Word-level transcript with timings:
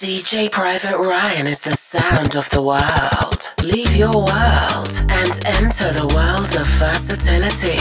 DJ 0.00 0.50
Private 0.50 0.96
Ryan 0.96 1.46
is 1.46 1.60
the 1.60 1.74
sound 1.74 2.34
of 2.34 2.48
the 2.48 2.62
world. 2.62 3.52
Leave 3.62 3.94
your 3.94 4.16
world 4.16 4.92
and 5.10 5.30
enter 5.44 5.92
the 5.92 6.08
world 6.16 6.56
of 6.56 6.66
versatility. 6.80 7.76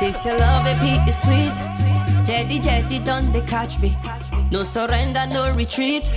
This 0.00 0.24
your 0.24 0.36
love, 0.36 0.64
baby, 0.64 0.98
is 1.08 1.16
sweet. 1.20 1.54
Jetty, 2.26 2.58
jetty, 2.58 2.98
don't 2.98 3.30
they 3.32 3.42
catch 3.42 3.80
me. 3.80 3.96
No 4.50 4.64
surrender, 4.64 5.24
no 5.32 5.54
retreat. 5.54 6.12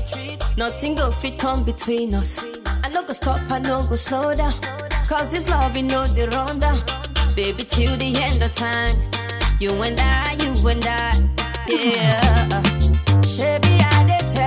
Nothing 0.57 0.95
go 0.95 1.11
fit 1.11 1.37
come 1.37 1.63
between 1.63 2.15
us. 2.15 2.39
I 2.65 2.89
no 2.89 3.03
go 3.03 3.13
stop, 3.13 3.39
I 3.51 3.59
no 3.59 3.85
go 3.85 3.95
slow 3.95 4.33
down. 4.35 4.59
Cause 5.07 5.29
this 5.29 5.47
love, 5.47 5.77
you 5.77 5.83
know, 5.83 6.07
the 6.07 6.29
run 6.29 6.57
down. 6.57 6.81
Baby, 7.35 7.63
till 7.63 7.95
the 7.95 8.15
end 8.15 8.41
of 8.41 8.55
time. 8.55 8.97
You 9.59 9.71
and 9.81 9.99
I, 9.99 10.37
you 10.43 10.67
and 10.67 10.85
I, 10.85 11.19
yeah. 11.67 12.61
Baby, 13.37 13.81
I 13.81 14.03
did 14.05 14.35
tell 14.35 14.46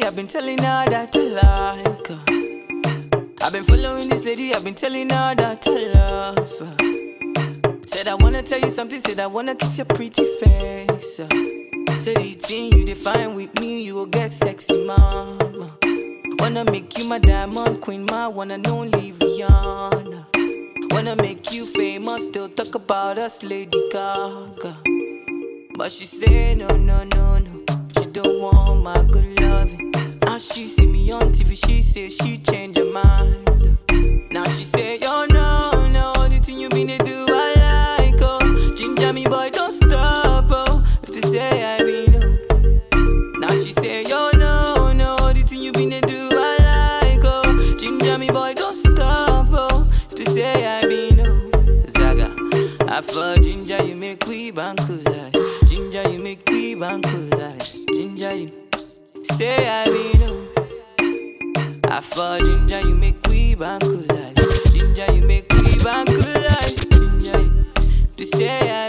lady, 0.00 0.06
I've 0.06 0.16
been 0.16 0.26
telling 0.26 0.58
her 0.58 0.84
that 0.86 1.14
I 1.14 1.82
like 1.82 2.06
her. 2.08 2.20
I've 3.42 3.52
been 3.52 3.64
following 3.64 4.08
this 4.08 4.24
lady, 4.24 4.54
I've 4.54 4.64
been 4.64 4.74
telling 4.74 5.10
her 5.10 5.34
that 5.34 5.66
I 5.66 5.92
love 5.94 6.58
her. 6.58 7.86
Said 7.86 8.08
I 8.08 8.14
wanna 8.14 8.42
tell 8.42 8.60
you 8.60 8.70
something, 8.70 9.00
said 9.00 9.20
I 9.20 9.26
wanna 9.26 9.54
kiss 9.54 9.78
your 9.78 9.86
pretty 9.86 10.24
face. 10.40 11.20
uh. 11.20 11.28
Said 11.98 12.16
the 12.16 12.36
thing 12.40 12.72
you 12.72 12.84
define 12.86 13.34
with 13.34 13.58
me, 13.60 13.82
you 13.82 13.94
will 13.94 14.06
get 14.06 14.32
sexy, 14.32 14.84
mama. 14.86 15.70
Wanna 16.38 16.64
make 16.64 16.96
you 16.96 17.04
my 17.04 17.18
diamond 17.18 17.80
queen, 17.80 18.04
my 18.06 18.28
one 18.28 18.50
and 18.52 18.66
only 18.68 19.12
Rihanna. 19.12 20.24
Wanna 20.92 21.16
make 21.16 21.52
you 21.52 21.66
famous, 21.66 22.24
still 22.24 22.48
talk 22.48 22.74
about 22.74 23.18
us, 23.18 23.42
Lady 23.42 23.78
Gaga. 23.92 24.76
But 25.76 25.92
she 25.92 26.06
say 26.06 26.54
no, 26.54 26.68
no, 26.68 27.04
no, 27.04 27.38
no. 27.38 27.64
She 27.98 28.06
don't 28.10 28.40
want 28.40 28.82
my 28.82 29.02
good 29.02 29.40
loving. 29.40 29.89
She 30.40 30.66
see 30.66 30.86
me 30.86 31.10
on 31.12 31.32
TV, 31.32 31.54
she 31.66 31.82
say 31.82 32.08
she 32.08 32.38
change 32.38 32.78
her 32.78 32.84
mind. 32.86 33.78
Now 34.32 34.44
she 34.44 34.64
say, 34.64 34.98
yo, 34.98 35.26
no, 35.32 35.88
no, 35.92 36.12
the 36.28 36.40
thing 36.42 36.58
you 36.58 36.68
been 36.70 36.88
to 36.88 36.98
do, 36.98 37.26
I 37.28 37.98
like, 38.10 38.20
oh. 38.22 38.74
Ginger 38.74 39.12
me, 39.12 39.24
boy, 39.26 39.50
don't 39.52 39.72
stop, 39.72 40.46
oh. 40.50 40.84
If 41.02 41.12
to 41.12 41.26
say 41.28 41.62
I 41.62 41.78
be 41.78 42.06
no. 42.10 42.20
Oh. 42.94 43.32
Now 43.38 43.50
she 43.50 43.72
say, 43.72 44.02
yo, 44.04 44.30
no, 44.36 44.92
no, 44.92 45.16
the 45.32 45.42
thing 45.46 45.62
you 45.62 45.72
been 45.72 45.90
to 45.90 46.00
do, 46.00 46.28
I 46.32 47.10
like, 47.14 47.24
oh. 47.24 47.76
Ginger 47.78 48.18
me, 48.18 48.28
boy, 48.30 48.54
don't 48.54 48.74
stop, 48.74 49.46
oh. 49.50 49.86
If 50.10 50.14
to 50.16 50.30
say 50.30 50.66
I 50.66 50.80
be 50.82 51.10
no. 51.14 51.50
Zaga, 51.88 52.34
I 52.88 53.02
for 53.02 53.34
ginger, 53.42 53.82
you 53.84 53.94
make 53.94 54.26
we 54.26 54.50
bankulize. 54.52 55.68
Ginger, 55.68 56.08
you 56.10 56.18
make 56.18 56.48
we 56.48 56.74
bankulize. 56.74 57.76
Ginger, 57.88 58.34
you 58.34 58.50
say 59.24 59.68
I 59.68 59.84
be 59.84 60.18
no. 60.18 60.39
I 61.92 62.00
for 62.00 62.38
ginger, 62.38 62.80
you 62.86 62.94
make 62.94 63.20
we 63.28 63.56
bankulize. 63.56 64.72
Ginger, 64.72 65.12
you 65.12 65.22
make 65.22 65.52
we 65.52 65.62
bankulize. 65.82 66.88
Ginger, 66.88 67.40
you 67.40 67.64
to 68.16 68.26
say 68.26 68.70
I 68.70 68.79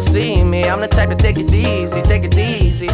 never 0.00 0.12
see 0.12 0.42
me. 0.42 0.64
I'm 0.64 0.80
the 0.80 0.88
type 0.88 1.10
to 1.10 1.16
take 1.16 1.38
it 1.38 1.52
easy, 1.52 2.00
take 2.02 2.24
it 2.24 2.36
easy. 2.36 2.88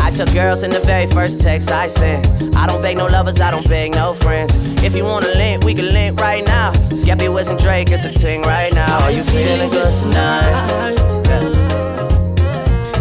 I 0.00 0.10
took 0.10 0.32
girls 0.32 0.62
in 0.62 0.70
the 0.70 0.80
very 0.80 1.06
first 1.06 1.40
text 1.40 1.70
I 1.70 1.88
sent. 1.88 2.26
I 2.56 2.66
don't 2.66 2.82
beg 2.82 2.96
no 2.96 3.06
lovers, 3.06 3.40
I 3.40 3.50
don't 3.50 3.68
beg 3.68 3.94
no 3.94 4.14
friends. 4.14 4.54
If 4.82 4.94
you 4.94 5.04
wanna 5.04 5.28
link, 5.36 5.64
we 5.64 5.74
can 5.74 5.92
link 5.92 6.20
right 6.20 6.46
now. 6.46 6.72
Skepta, 6.90 7.32
Wiz, 7.34 7.48
and 7.48 7.58
Drake, 7.58 7.90
it's 7.90 8.04
a 8.04 8.12
ting 8.12 8.42
right 8.42 8.72
now. 8.72 9.02
Are 9.04 9.10
you 9.10 9.24
feeling 9.24 9.70
good 9.70 9.94
tonight? 10.02 10.96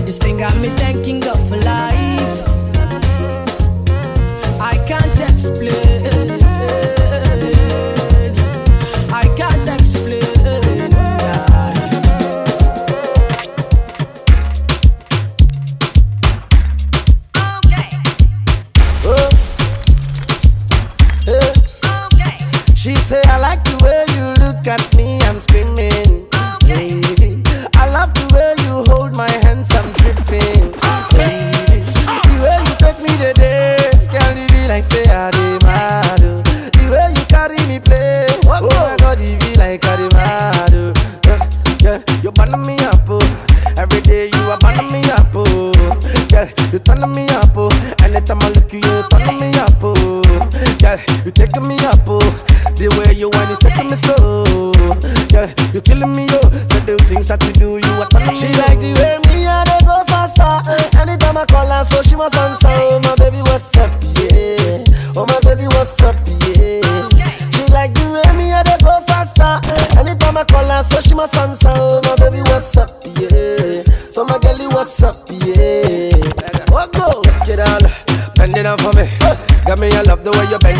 This 0.05 0.17
thing 0.17 0.37
got 0.37 0.55
me 0.57 0.69
thanking 0.69 1.19
God 1.19 1.37
for 1.49 1.57
life. 1.57 1.92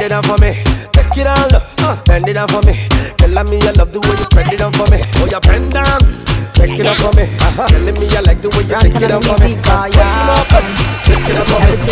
It 0.04 0.10
down 0.10 0.24
for 0.24 0.38
me. 0.38 0.52
Take 0.92 1.16
it 1.16 1.28
all, 1.28 1.48
bend 2.06 2.28
it 2.28 2.34
down 2.34 2.48
for 2.50 2.62
me. 2.68 2.76
Girl, 3.18 3.44
me, 3.48 3.58
I 3.64 3.72
love 3.72 3.92
the 3.94 4.00
way 4.04 4.16
you 4.20 4.24
spread 4.28 4.52
it 4.52 4.60
down 4.60 4.74
for 4.74 4.88
me. 4.92 5.00
Oh, 5.24 5.28
you 5.32 5.40
bend 5.40 5.72
down. 5.72 6.00
Take 6.54 6.80
it 6.80 6.88
up 6.88 6.98
for 6.98 7.12
me. 7.16 7.24
Uh-huh. 7.24 7.68
Telling 7.68 7.96
me 7.96 8.08
I 8.12 8.20
like 8.22 8.42
the 8.42 8.50
way 8.52 8.68
you 8.68 8.76
take 8.84 9.00
it 9.00 9.12
up 9.12 9.24
for 9.24 9.38
me. 9.40 9.56
Take 11.08 11.28
it 11.30 11.38
up 11.40 11.48
for 11.48 11.60
me. 11.64 11.83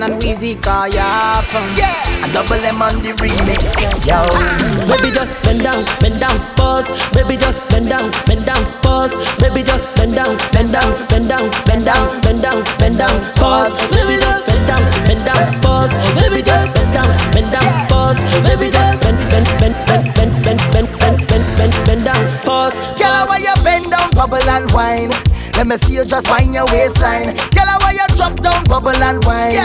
Am. 0.00 0.10
Runtown 0.10 0.14
and 0.14 0.22
Weezy, 0.22 0.62
call 0.62 0.88
ya 0.88 1.40
from. 1.42 1.64
Yeah, 1.76 2.24
a 2.24 2.32
double 2.32 2.54
M 2.64 2.82
on 2.82 3.02
the 3.02 3.12
remix. 3.18 3.74
Yo, 4.06 4.18
Baby, 4.86 5.10
just 5.14 5.34
bend 5.42 5.62
down, 5.62 5.82
bend 6.00 6.20
down, 6.20 6.38
pause. 6.56 6.88
Baby, 7.12 7.36
just 7.36 7.66
bend 7.68 7.88
down, 7.88 8.10
bend 8.26 8.46
down, 8.46 8.64
pause. 8.82 9.14
Baby, 9.38 9.62
just 9.62 9.86
bend 9.96 10.14
down, 10.14 10.36
bend 10.52 10.72
down, 10.72 10.94
bend 11.08 11.28
down, 11.28 11.50
bend 11.66 11.84
down, 11.84 12.20
bend 12.22 12.42
down, 12.42 12.62
bend 12.78 12.98
down, 12.98 13.16
pause. 13.34 13.72
Baby, 13.90 14.16
just 14.20 14.46
bend 14.46 14.66
down, 14.66 14.82
bend 15.06 15.24
down, 15.24 15.60
pause. 15.60 15.92
Baby, 16.14 16.42
just 16.42 16.74
bend 16.74 16.92
down, 16.94 17.10
bend 17.34 17.50
down, 17.52 17.68
pause. 17.88 18.20
Baby, 18.46 18.70
just 18.70 19.02
bend, 19.02 19.18
bend, 19.30 19.46
bend, 19.58 19.76
bend, 19.86 20.06
bend, 20.14 20.32
bend, 20.44 20.60
bend, 20.72 20.88
bend, 20.98 21.18
bend, 21.26 21.44
bend, 21.58 21.74
bend 21.86 22.04
down, 22.04 22.22
pause. 22.46 22.76
girl, 22.98 23.26
why 23.26 23.38
you 23.38 23.54
bend 23.64 23.90
down, 23.90 24.10
bubble 24.12 24.42
and 24.48 24.70
wine? 24.70 25.10
Let 25.58 25.66
me 25.66 25.76
see 25.78 25.94
you 25.94 26.04
just 26.04 26.30
wind 26.30 26.54
your 26.54 26.66
waistline. 26.66 27.34
Girl, 27.50 27.66
why 27.82 27.90
you 27.90 28.16
drop 28.16 28.36
down, 28.40 28.62
bubble 28.66 28.90
and 28.90 29.24
wine? 29.24 29.56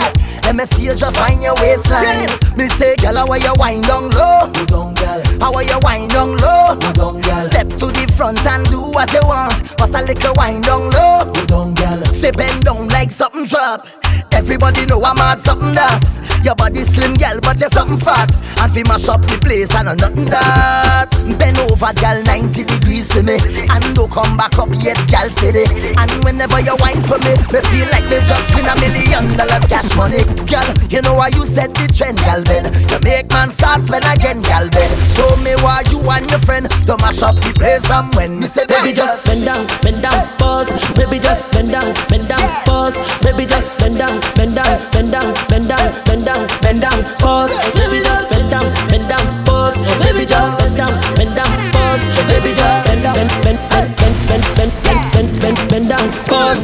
Let 0.42 0.56
me 0.56 0.64
see 0.74 0.86
you 0.86 0.94
just 0.96 1.16
wind 1.20 1.40
your 1.40 1.54
waistline. 1.54 2.26
Me 2.58 2.68
say, 2.68 2.96
girl, 2.96 3.24
why 3.28 3.36
you 3.36 3.54
wind 3.58 3.84
down 3.84 4.10
low? 4.10 4.50
You 4.58 4.66
down, 4.66 4.94
girl. 4.96 5.22
How 5.38 5.54
are 5.54 5.62
you 5.62 5.78
wind 5.82 6.10
down 6.10 6.36
low? 6.38 6.74
You 6.82 6.92
down, 6.94 7.20
girl. 7.20 7.48
Step 7.48 7.68
to 7.78 7.86
the 7.86 8.12
front 8.16 8.44
and 8.44 8.68
do 8.70 8.80
what 8.80 9.12
you 9.12 9.20
want. 9.22 9.54
Pass 9.78 9.94
a 9.94 10.02
little 10.02 10.34
wind 10.36 10.64
down 10.64 10.90
low. 10.90 11.30
You 11.32 11.46
down, 11.46 11.74
girl. 11.74 12.02
Say 12.06 12.32
bend 12.32 12.64
down 12.64 12.88
like 12.88 13.12
something 13.12 13.46
drop. 13.46 13.86
Everybody 14.32 14.86
know 14.86 15.00
I'm 15.00 15.18
at 15.18 15.38
something 15.44 15.76
that. 15.76 16.02
Your 16.44 16.54
body 16.54 16.84
slim, 16.84 17.14
girl, 17.14 17.40
but 17.40 17.58
you're 17.58 17.70
something 17.70 17.96
fat. 17.98 18.28
And 18.60 18.68
we 18.74 18.84
mash 18.84 19.08
up 19.08 19.24
the 19.24 19.40
place, 19.40 19.72
I 19.74 19.80
know 19.82 19.96
nothing 19.96 20.28
that. 20.28 21.08
Bend 21.40 21.56
over, 21.56 21.88
girl, 21.96 22.20
90 22.20 22.64
degrees 22.68 23.08
for 23.08 23.24
me. 23.24 23.40
And 23.72 23.80
don't 23.96 24.12
come 24.12 24.36
back 24.36 24.60
up 24.60 24.68
yet, 24.76 25.00
girl, 25.08 25.32
steady. 25.40 25.64
And 25.96 26.12
whenever 26.20 26.60
you 26.60 26.76
whine 26.84 27.00
for 27.08 27.16
me, 27.24 27.32
me 27.48 27.64
feel 27.72 27.88
like 27.88 28.04
me 28.12 28.20
just 28.28 28.44
win 28.52 28.68
a 28.68 28.76
million 28.76 29.32
dollars 29.40 29.64
cash 29.72 29.88
money. 29.96 30.20
Girl, 30.44 30.68
you 30.92 31.00
know 31.00 31.16
why 31.16 31.32
you 31.32 31.48
set 31.48 31.72
the 31.72 31.88
trend, 31.88 32.20
girl, 32.28 32.44
Ben. 32.44 32.68
You 32.92 33.00
make 33.00 33.32
man 33.32 33.48
start 33.48 33.80
spend 33.80 34.04
again, 34.04 34.44
girl, 34.44 34.68
Ben. 34.68 34.92
So 35.16 35.24
me 35.40 35.56
why 35.64 35.80
you 35.88 36.04
and 36.04 36.28
your 36.28 36.44
friend 36.44 36.68
to 36.84 37.00
mash 37.00 37.24
up 37.24 37.40
the 37.40 37.56
place 37.56 37.88
and 37.88 38.12
when 38.12 38.44
me 38.44 38.46
say, 38.52 38.68
Baby, 38.68 38.92
just 38.92 39.16
bend 39.24 39.48
down, 39.48 39.64
bend 39.80 40.04
down, 40.04 40.28
pause. 40.36 40.68
Baby, 40.92 41.16
just 41.24 41.40
bend 41.56 41.72
down, 41.72 41.88
bend 42.12 42.28
down, 42.28 42.44
pause. 42.68 43.00
Baby, 43.24 43.48
just 43.48 43.72
bend 43.80 43.96
down, 43.96 44.20
bend 44.36 44.52
down, 44.60 44.76
bend 44.92 45.08
down, 45.08 45.32
bend 45.48 45.68
down, 45.72 45.88
bend 46.04 46.24
down, 46.28 46.33
bend 46.62 46.80
down, 46.80 47.00
pause. 47.18 47.52
Baby, 47.74 47.98
just 48.02 48.30
bend 48.30 48.50
down, 48.50 48.66
bend 48.88 49.08
down, 49.08 49.26
pause. 49.44 49.76
Baby, 50.02 50.24
just 50.26 50.58
bend 50.58 50.76
down, 50.76 50.94
bend 51.16 51.34
down, 51.36 51.52
pause. 51.72 52.02
Baby, 52.28 52.50
just 52.54 52.86
bend 52.86 53.02
down, 53.02 53.14
bend, 53.14 53.58
bend, 53.70 53.90
bend, 53.98 54.14
bend, 54.28 54.44
bend, 54.56 54.72
bend, 54.84 55.02
bend, 55.12 55.30
bend, 55.40 55.58
bend 55.70 55.88
down, 55.88 56.06
pause. 56.28 56.58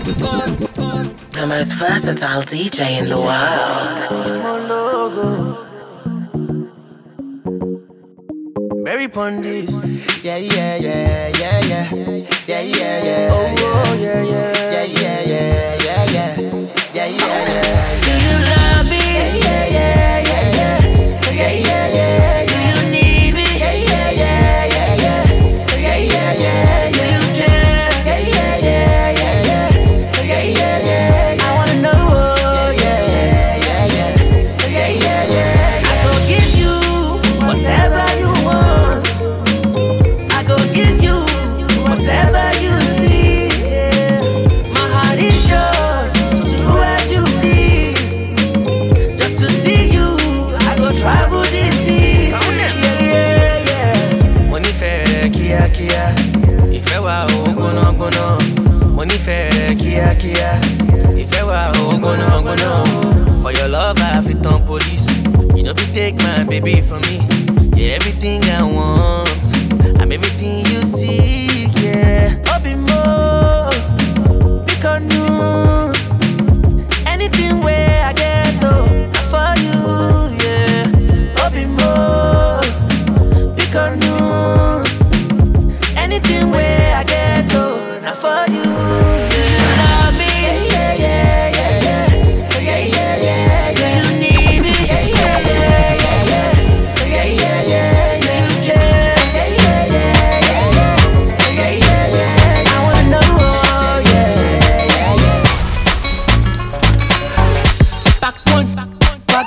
The 1.33 1.47
most 1.47 1.73
versatile 1.75 2.43
DJ 2.43 2.99
in 3.01 3.07
the 3.07 3.17
world. 3.17 3.99
Mary 8.85 9.09
Pondis. 9.09 9.71
yeah, 10.25 10.37
yeah, 10.37 10.77
yeah, 10.77 11.29
yeah, 11.39 11.61
yeah, 11.61 11.91
yeah, 12.47 12.61
yeah, 12.61 13.05
yeah. 13.05 13.29
Oh, 13.31 13.55
oh, 13.59 13.95
yeah, 13.95 14.23
yeah. 14.23 14.71
Yeah, 14.71 14.85
yeah, 14.85 15.21
yeah, 15.21 15.77
yeah, 15.85 16.05
yeah, 16.11 16.37
yeah, 16.95 17.07
yeah, 17.07 18.01
yeah. 18.03 18.10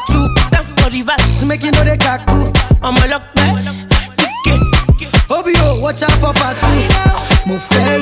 Two, 0.07 0.27
down 0.51 0.65
for 0.77 0.89
the 0.89 1.01
verse. 1.01 1.43
Make 1.45 1.63
you 1.63 1.71
know 1.71 1.83
they 1.83 1.97
kaku. 1.97 2.51
I'm 2.83 2.95
a 2.97 3.07
lock 3.07 3.23
back. 3.35 3.65
Obio, 5.29 5.55
oh, 5.63 5.79
watch 5.81 6.03
out 6.03 6.11
for 6.21 6.33
part 6.33 6.57
two. 6.59 6.81
Mo 7.47 7.55
fẹ́ 7.69 7.97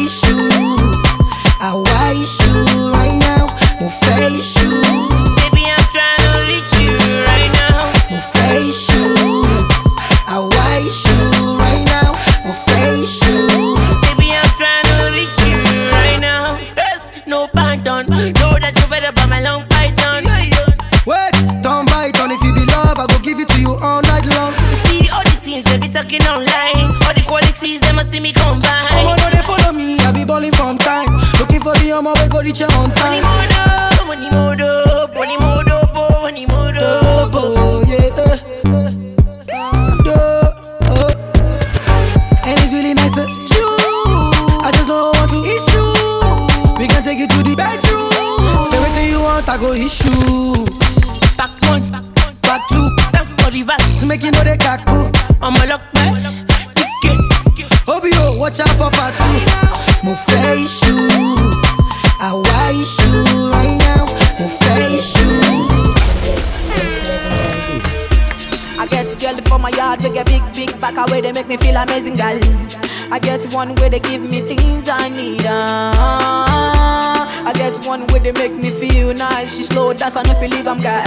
one 73.51 73.75
way 73.75 73.89
they 73.89 73.99
give 73.99 74.21
me 74.21 74.41
things 74.41 74.89
I 74.89 75.09
need. 75.09 75.45
Uh, 75.45 75.91
I 75.93 77.51
guess 77.53 77.85
one 77.87 78.07
way 78.07 78.19
they 78.19 78.31
make 78.31 78.53
me 78.53 78.71
feel 78.71 79.13
nice. 79.13 79.55
She 79.55 79.63
slow 79.63 79.91
and 79.91 80.01
if 80.01 80.41
you 80.41 80.47
leave, 80.47 80.67
I'm 80.67 80.79
girl. 80.79 81.03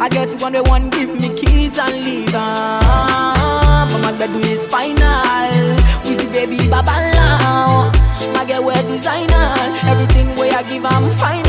I 0.00 0.08
guess 0.10 0.34
one 0.42 0.54
way 0.54 0.60
one 0.62 0.90
give 0.90 1.18
me 1.20 1.28
keys 1.34 1.78
and 1.78 1.92
leave. 2.04 2.32
Uh, 2.34 3.88
but 3.90 4.00
my 4.00 4.12
bed 4.18 4.30
is 4.44 4.66
final. 4.68 5.76
We 6.04 6.18
see 6.18 6.28
baby 6.28 6.68
baba 6.68 6.96
now. 7.14 7.92
My 8.32 8.44
girl 8.46 8.64
wear 8.64 8.82
designer. 8.82 9.46
Everything 9.84 10.34
way 10.36 10.50
I 10.50 10.62
give, 10.62 10.84
I'm 10.84 11.04
final. 11.18 11.46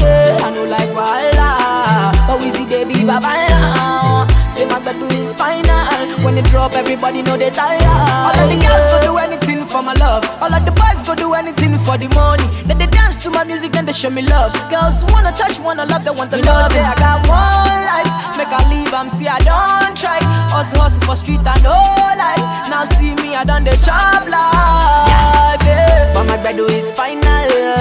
Yeah. 0.00 0.38
I 0.42 0.50
know 0.54 0.64
like 0.64 0.90
voila. 0.90 2.12
But 2.26 2.44
we 2.44 2.50
see 2.50 2.66
baby 2.66 3.04
baba 3.04 3.32
now. 3.48 4.37
Say 4.78 4.84
my 4.84 4.92
bed 4.92 5.12
is 5.12 5.34
final. 5.34 6.24
When 6.24 6.38
it 6.38 6.44
drop, 6.46 6.74
everybody 6.74 7.22
know 7.22 7.36
they 7.36 7.50
tired. 7.50 7.82
All 7.82 8.30
of 8.30 8.48
the 8.48 8.58
girls 8.62 8.92
go 8.92 9.00
do 9.02 9.18
anything 9.18 9.66
for 9.66 9.82
my 9.82 9.94
love. 9.94 10.24
All 10.40 10.52
of 10.52 10.64
the 10.64 10.70
boys 10.70 11.02
go 11.06 11.14
do 11.14 11.34
anything 11.34 11.78
for 11.84 11.98
the 11.98 12.08
money. 12.14 12.46
Then 12.64 12.78
they 12.78 12.86
dance 12.86 13.16
to 13.24 13.30
my 13.30 13.44
music, 13.44 13.72
then 13.72 13.86
they 13.86 13.92
show 13.92 14.10
me 14.10 14.22
love. 14.22 14.52
Girls 14.70 15.02
wanna 15.10 15.32
touch, 15.32 15.58
wanna 15.58 15.84
love, 15.86 16.04
they 16.04 16.10
want 16.10 16.30
the 16.30 16.38
love. 16.38 16.70
Say 16.72 16.80
I 16.80 16.94
got 16.94 17.26
one 17.26 17.82
life, 17.90 18.38
make 18.38 18.48
I 18.48 18.62
leave, 18.70 18.94
I'm 18.94 19.10
see 19.10 19.26
I 19.26 19.38
don't 19.40 19.96
try. 19.96 20.18
Hustle, 20.52 20.80
hustle 20.80 21.02
for 21.02 21.16
street 21.16 21.44
and 21.44 21.62
no 21.62 21.74
life. 22.14 22.44
Now 22.70 22.84
see 22.84 23.14
me, 23.22 23.34
I 23.34 23.44
done 23.44 23.64
the 23.64 23.74
job 23.82 24.28
life. 24.28 25.58
Yeah. 25.64 26.14
But 26.14 26.24
my 26.24 26.36
bed 26.42 26.58
is 26.58 26.90
final. 26.92 27.24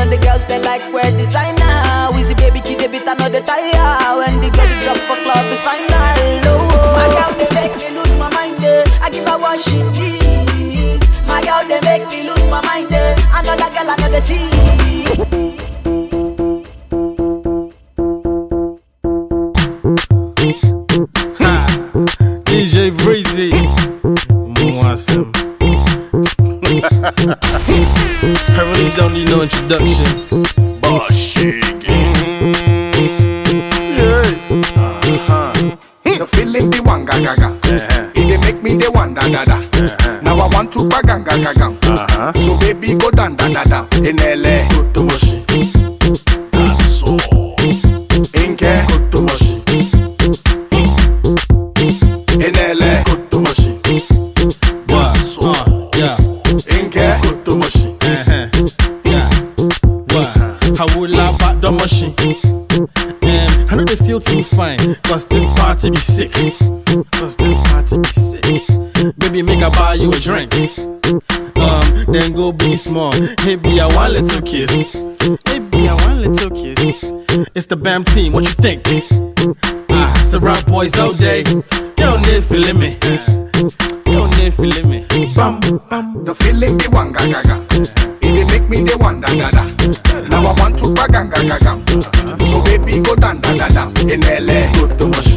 The 0.10 0.18
girls 0.18 0.46
they 0.46 0.60
like 0.62 0.82
wear 0.94 1.12
designer. 1.12 2.10
We 2.16 2.24
see 2.24 2.34
baby 2.34 2.62
kid, 2.62 2.80
they 2.80 2.88
beat 2.88 3.06
another 3.06 3.42
tire. 3.42 4.18
When 4.18 4.40
the 4.42 4.50
baby 4.50 4.76
drop 4.82 4.98
for 5.06 5.18
club 5.22 5.46
is 5.52 5.60
final. 5.62 5.86
Oh, 6.50 6.77
my 6.98 7.08
girl 7.14 7.32
they 7.40 7.50
make 7.56 7.76
me 7.78 7.90
lose 7.98 8.14
my 8.18 8.30
mind. 8.34 8.64
eh. 8.64 8.84
I 9.02 9.10
give 9.10 9.28
her 9.28 9.38
what 9.38 9.60
she 9.60 9.78
needs. 9.98 11.06
My 11.28 11.42
girl 11.46 11.64
they 11.68 11.80
make 11.82 12.08
me 12.10 12.24
lose 12.30 12.46
my 12.48 12.62
mind. 12.66 12.92
eh. 12.92 13.16
Another 13.34 13.70
girl, 13.76 13.90
another 13.94 14.22
see. 14.22 14.48
DJ 22.46 22.92
Breezy. 23.04 23.52
Awesome. 24.80 25.32
I 28.50 28.62
really 28.72 28.92
don't 28.96 29.14
need 29.14 29.28
no 29.30 29.42
introduction. 29.42 30.80
Boss 30.82 31.14
go 72.98 73.12
be 73.12 73.18
small. 73.18 73.36
Hey, 73.42 73.56
be 73.56 73.80
a 73.80 73.88
one 73.90 74.14
little 74.14 74.42
kiss. 74.42 74.94
Hey, 75.46 75.60
be 75.60 75.88
a 75.88 75.96
one 75.96 76.22
little 76.22 76.50
kiss. 76.50 77.04
It's 77.56 77.66
the 77.68 77.78
BAM 77.78 78.04
team, 78.06 78.34
what 78.34 78.44
you 78.44 78.52
think? 78.52 78.84
Ah, 79.90 80.14
it's 80.20 80.32
the 80.32 80.40
rap 80.40 80.66
boys 80.66 80.98
all 81.00 81.14
day. 81.14 81.44
Don't 81.96 82.22
need 82.28 82.44
feeling 82.44 82.80
me. 82.80 82.98
Don't 84.06 84.38
need 84.38 84.54
feeling 84.54 84.90
me. 84.90 85.06
Bam, 85.36 85.60
bam. 85.90 86.24
The 86.26 86.36
feeling 86.36 86.78
the 86.78 86.90
one 86.92 87.12
ga 87.12 87.26
ga 87.26 87.42
ga. 87.44 87.58
It 88.22 88.48
make 88.52 88.70
me 88.70 88.84
the 88.84 88.98
one 88.98 89.22
da 89.22 89.28
da 89.28 89.50
da. 89.52 89.64
Now 90.30 90.46
I 90.46 90.60
want 90.60 90.78
to 90.80 90.94
bang 90.94 91.12
ga 91.12 91.30
ga 91.30 91.58
ga. 91.60 91.74
So 92.50 92.62
baby 92.64 93.02
go 93.02 93.16
down 93.16 93.42
da 93.42 93.56
da 93.58 93.68
da. 93.70 93.84
In 94.02 94.22
LA. 94.22 94.72
Kotomoshi. 94.74 95.37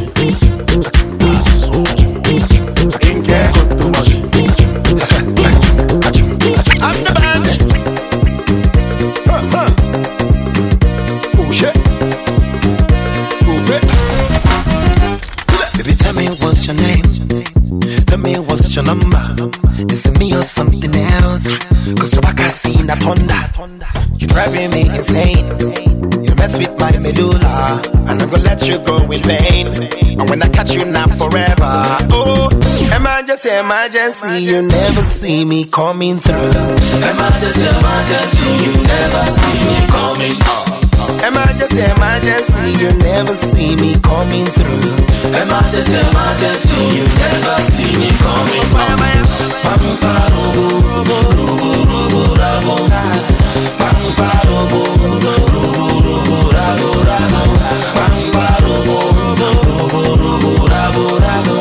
that 22.99 23.55
thunder. 23.55 23.85
You 24.17 24.27
driving 24.27 24.71
me 24.71 24.81
insane. 24.81 25.47
You 26.23 26.35
mess 26.35 26.57
with 26.57 26.77
my 26.79 26.91
medulla. 26.99 27.81
And 28.07 28.21
I'm 28.21 28.29
gonna 28.29 28.43
let 28.43 28.65
you 28.67 28.79
go 28.79 28.97
in 29.09 29.21
vain. 29.23 29.67
And 30.19 30.29
when 30.29 30.41
I 30.43 30.49
catch 30.49 30.73
you 30.73 30.85
now 30.85 31.07
forever. 31.07 31.83
Oh, 32.11 32.49
emergency, 32.93 33.49
emergency. 33.49 34.43
You 34.43 34.61
never 34.67 35.03
see 35.03 35.45
me 35.45 35.65
coming 35.65 36.19
through. 36.19 36.51
Emergency, 37.11 37.65
emergency. 37.67 38.49
You 38.63 38.73
never 38.83 39.23
see 39.39 39.59
me 39.69 39.87
coming 39.87 40.35
through. 40.41 40.81
Emergency, 41.21 41.81
emergency, 41.81 42.81
you 42.81 42.89
never 43.03 43.33
see 43.33 43.75
me 43.75 43.93
coming 44.01 44.45
through. 44.45 44.79
Emergency, 45.33 45.97
emergency, 45.97 46.81
you 46.95 47.05
never 47.05 47.57
see 47.69 47.91
me 47.99 48.09
coming 48.17 48.61
Pampa 49.61 50.13
robo, 50.33 50.65
robo, 50.81 51.17
robo, 51.37 51.70
rabo. 52.41 52.75
Rabo, 53.79 54.17
rabo. 54.65 55.61
Rabo, 60.71 61.05
rabo. 61.19 61.55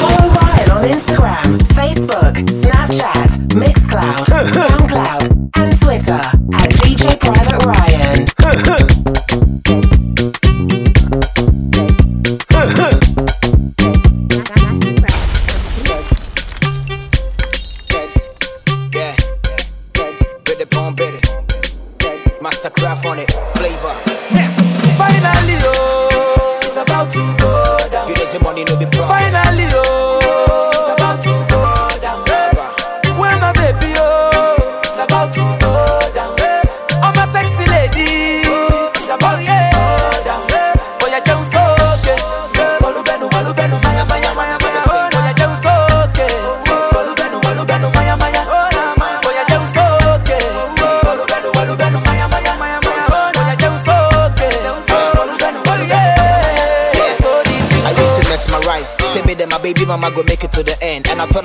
Follow 0.00 0.28
Ryan 0.30 0.70
on 0.70 0.84
Instagram, 0.84 1.58
Facebook, 1.74 2.34
Snapchat, 2.48 3.30
Mixcloud, 3.54 4.26
Soundcloud, 4.56 5.50
and 5.56 5.80
Twitter 5.80 6.20
at 6.54 6.70
DJ 6.80 7.15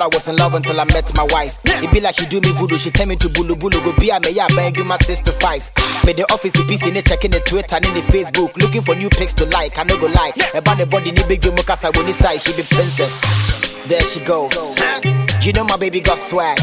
I 0.02 0.06
was 0.06 0.26
in 0.26 0.34
love 0.34 0.54
until 0.54 0.80
I 0.80 0.84
met 0.86 1.14
my 1.14 1.22
wife. 1.30 1.61
It 1.82 1.90
be 1.92 2.00
like 2.00 2.14
she 2.14 2.26
do 2.26 2.40
me 2.40 2.52
voodoo, 2.52 2.78
she 2.78 2.90
tell 2.90 3.06
me 3.06 3.16
to 3.16 3.28
bulu 3.28 3.58
bulu. 3.58 3.82
Go 3.84 3.92
be 3.98 4.10
a 4.10 4.20
me, 4.20 4.38
I 4.38 4.46
beg 4.54 4.78
you 4.78 4.84
my 4.84 4.96
sister 4.98 5.32
five. 5.32 5.68
But 6.04 6.16
the 6.16 6.22
office 6.32 6.54
is 6.54 6.64
busy, 6.66 6.90
they 6.90 7.02
checking 7.02 7.32
the 7.32 7.40
Twitter 7.40 7.74
and 7.76 7.84
in 7.84 7.94
the 7.94 8.00
Facebook, 8.06 8.56
looking 8.56 8.82
for 8.82 8.94
new 8.94 9.08
pics 9.10 9.34
to 9.34 9.46
like. 9.46 9.78
I 9.78 9.82
no 9.82 9.98
go 9.98 10.06
lie. 10.06 10.32
About 10.54 10.78
the 10.78 10.86
body, 10.86 11.10
ni 11.10 11.22
big 11.26 11.44
you 11.44 11.50
mukasa 11.50 11.90
when 11.96 12.06
inside, 12.06 12.38
she 12.38 12.54
be 12.54 12.62
princess. 12.62 13.82
There 13.88 14.00
she 14.00 14.20
goes. 14.20 14.78
You 15.42 15.52
know 15.54 15.64
my 15.64 15.76
baby 15.76 16.00
got 16.00 16.18
swag. 16.18 16.58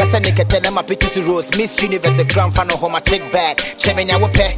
Best 0.00 0.16
nigga 0.16 0.48
tell 0.48 0.60
them 0.60 0.74
my 0.74 0.82
pictures 0.82 1.20
rose. 1.20 1.54
Miss 1.56 1.76
Universe, 1.82 2.18
a 2.18 2.24
grand 2.24 2.54
final 2.54 2.78
home, 2.78 2.92
my 2.92 3.00
check 3.00 3.20
bag. 3.30 3.58
Check 3.76 3.94
me 3.94 4.04
now, 4.04 4.26
pay. 4.32 4.56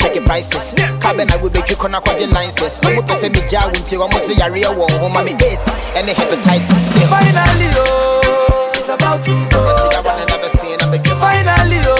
Check 0.00 0.14
your 0.14 0.24
prices. 0.24 0.72
Cabin, 1.04 1.30
I 1.30 1.36
will 1.36 1.50
be 1.50 1.60
quick 1.60 1.84
on 1.84 1.94
a 1.94 2.00
quad 2.00 2.16
license. 2.32 2.80
No, 2.80 2.88
oh, 2.88 2.96
we 2.96 3.02
pass 3.02 3.22
me 3.22 3.44
jar, 3.46 3.68
we 3.68 3.76
take 3.84 4.00
almost 4.00 4.32
a 4.32 4.50
real 4.50 4.72
one 4.74 4.90
home, 4.92 5.12
my 5.12 5.20
ace. 5.20 5.68
And 5.92 6.08
the 6.08 6.12
hepatitis. 6.12 6.80
Still. 6.88 7.08
Finally, 7.08 7.68
oh 7.76 8.29
about 8.90 9.22
to 9.22 9.30
go. 9.50 9.60
Finally, 11.20 11.80
oh. 11.86 11.99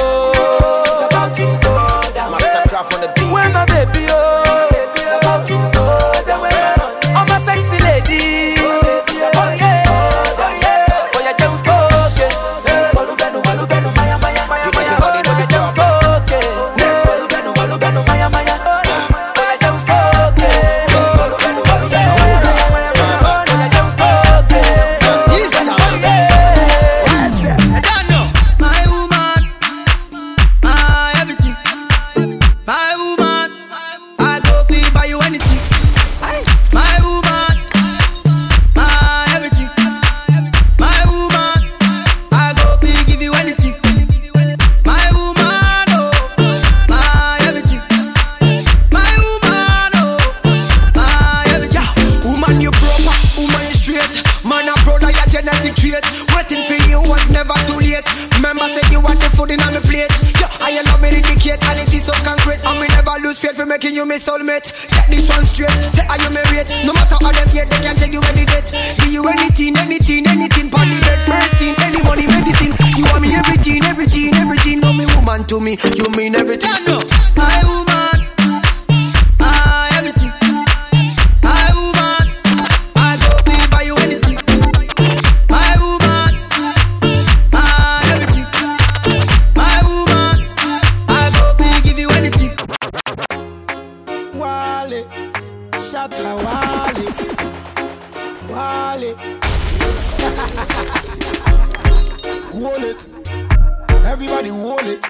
body 104.41 104.51
roll. 104.51 105.10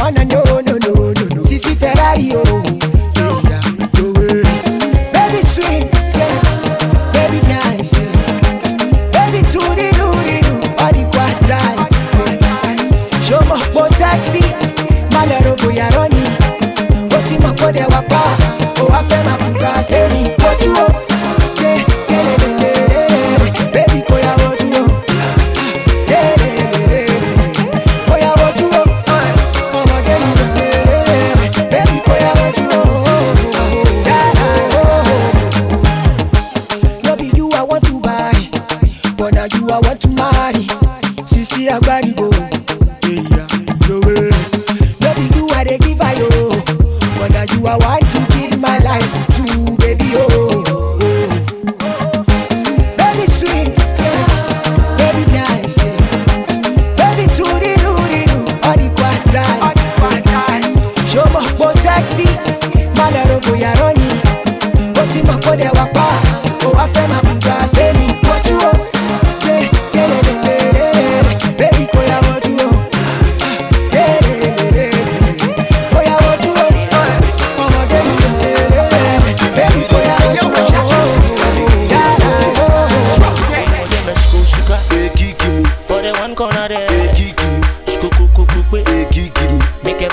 wanna 0.00 0.24
know, 0.24 0.42
no, 0.44 0.60
no, 0.60 0.76
no, 0.78 1.12
no. 1.34 1.42
Sisi 1.44 1.74
Ferrari, 1.76 2.30
oh. 2.34 2.62
Yeah. 3.48 3.60
Baby 5.12 5.40
sweet. 5.52 5.86
Baby 7.14 7.40
nice. 7.46 7.92
Baby 9.14 9.40
to 9.52 9.62
the 9.78 9.88
do 9.96 10.06
the 10.26 10.36
do, 10.46 10.54
body 10.76 11.04
quite 11.12 11.38
tight. 11.48 11.78
Show 13.24 13.40
my 13.48 13.58
bo 13.74 13.86
taxi, 13.88 14.40
malero 15.12 15.54
boya 15.56 15.88
roni. 15.94 16.24
Oti 17.16 17.36
makode 17.38 17.84
wapa, 17.92 18.22
o 18.80 18.86
afe 18.92 19.18
makuka 19.24 19.82
seri. 19.88 20.22
What 20.38 20.64
you 20.64 20.89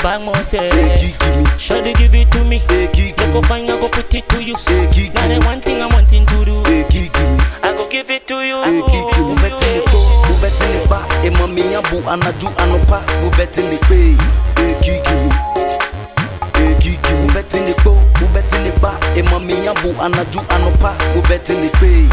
Make 0.08 0.16
a 0.16 0.20
bang 0.20 0.26
more 0.26 0.44
say. 0.44 0.70
Shawty 1.58 1.94
give 1.98 2.16
it 2.16 2.32
to 2.32 2.44
me. 2.46 2.62
Make 2.70 3.18
go 3.18 3.42
find 3.42 3.70
I 3.70 3.78
go 3.78 3.90
put 3.90 4.14
it 4.14 4.30
to 4.30 4.42
use. 4.44 4.66
Now 5.14 5.28
the 5.28 5.42
one 5.46 5.60
thing 5.62 5.82
I'm 5.82 5.90
wanting 5.92 6.26
to 6.28 6.46
do. 6.46 6.64
I 6.66 7.74
go 7.76 7.88
give 7.90 8.10
it 8.10 8.26
to 8.28 8.42
you. 8.42 8.56
wobɛte 10.28 10.66
ne 10.70 10.80
ba 10.90 11.00
ɛma 11.26 11.48
menya 11.48 11.82
bo 11.90 11.98
anadwo 12.12 12.50
anɔpa 12.62 13.02
wobɛte 13.24 13.62
ne 13.70 13.78
kpei 13.78 14.16
ɛkikimi 14.56 15.30
ɛkikimi 16.54 17.22
wobɛte 17.26 17.60
ne 17.66 17.74
kpo 17.74 17.92
wobɛte 18.22 18.58
ne 18.64 18.72
ba 18.82 18.92
ɛma 19.18 19.40
menya 19.40 19.74
bo 19.82 19.90
anadwo 20.04 20.42
anɔpa 20.56 20.92
wobɛte 21.16 21.54
ne 21.60 21.70
kpei 21.70 22.08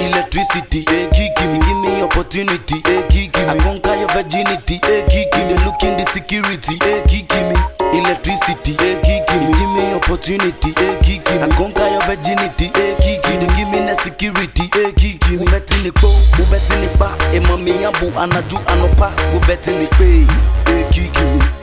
electricity. 0.00 0.84
Hey, 0.88 1.08
give 1.12 1.50
me. 1.52 1.58
Give 1.60 1.78
me 1.78 2.02
opportunity. 2.02 2.80
Hey, 2.84 3.06
give 3.08 3.34
me. 3.34 3.42
I 3.44 3.58
conquer 3.58 3.94
your 3.94 4.08
virginity. 4.08 4.80
Hey, 4.82 5.04
give 5.08 5.46
me. 5.46 5.54
Look 5.64 5.82
in 5.82 5.96
the 5.98 6.04
security. 6.12 6.78
Hey, 6.80 7.04
give 7.06 7.28
me. 7.48 7.56
Electricity. 7.92 8.74
Hey, 8.78 8.96
give 9.04 9.40
me. 9.40 9.52
Give 9.52 9.70
me 9.76 9.92
opportunity. 9.94 10.72
Hey, 10.76 10.98
give 11.02 11.24
me. 11.24 11.42
I 11.42 11.48
conquer 11.56 11.88
your 11.88 12.02
virginity. 12.02 12.70
Hey, 12.74 12.96
give 13.00 13.40
me. 13.40 13.46
Give 13.56 13.68
me 13.68 13.78
the 13.86 13.94
security. 14.02 14.70
Hey, 14.72 14.92
give 14.92 15.40
me. 15.40 15.46
Bet 15.46 15.70
in 15.76 15.84
the 15.84 15.92
bow. 16.00 16.12
we 16.38 16.44
bet 16.50 16.64
in 16.70 16.80
the 16.80 16.88
bar. 16.98 17.14
Hey, 17.30 17.40
mommy, 17.40 17.72
I'm 17.84 17.92
boo. 18.00 18.10
Anadu, 18.16 18.58
anopa. 18.70 19.12
we 19.32 19.38
bet 19.46 19.66
in 19.68 19.80
the 19.80 19.88
pay. 19.98 20.24
Hey, 20.66 20.84
give 20.92 21.12
me. 21.12 21.60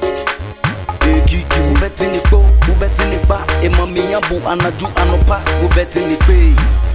Hey, 1.01 1.19
gigi 1.25 1.59
me. 1.65 1.73
Bet 1.79 1.99
in 2.01 2.11
the 2.11 2.21
bow. 2.29 2.43
Go 2.67 2.73
bet 2.79 2.99
in 2.99 3.09
the 3.09 3.19
bar. 3.27 3.43
Hey, 3.61 3.69
mommy, 3.69 4.01
I'm 4.13 4.21
boo. 4.29 4.39
Anadu, 4.45 4.87
anopa. 4.95 5.43
Go 5.61 5.67
bet 5.75 5.95
in 5.95 6.09
the 6.09 6.17
pay. 6.25 6.86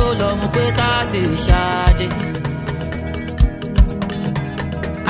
tó 0.00 0.06
lọ 0.20 0.30
ti 1.12 1.20
Sade. 1.46 2.06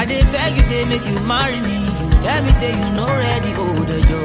I 0.01 0.05
dey 0.11 0.23
beg 0.33 0.53
you 0.57 0.63
say 0.71 0.85
make 0.91 1.07
you 1.11 1.19
marry 1.31 1.61
me, 1.69 1.77
you 2.01 2.09
tell 2.25 2.43
me 2.47 2.53
say 2.61 2.73
you 2.81 2.89
no 2.99 3.07
ready, 3.23 3.51
oh, 3.53 3.67
hold 3.67 3.91
ẹjọ́. 3.99 4.25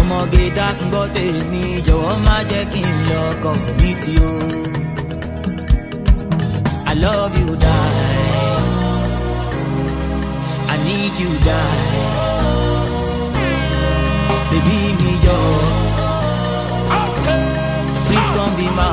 ọmọge 0.00 0.42
dákun 0.56 0.88
gbọ́ 0.92 1.04
tèmi 1.14 1.62
jọ̀wọ́ 1.86 2.14
má 2.26 2.36
jẹ́ 2.50 2.64
kí 2.72 2.82
n 2.96 2.98
lọ́kọ̀ 3.10 3.54
mi 3.80 3.90
tí 4.02 4.14
o. 4.30 4.34
I 6.90 6.94
love 7.04 7.34
you 7.40 7.50
die. 7.64 8.60
I 10.72 10.76
need 10.86 11.14
you 11.22 11.32
die. 11.48 11.80
Baby 14.50 14.78
mi 15.02 15.12
jọ. 15.24 15.38
Be 18.62 18.68
my 18.78 18.90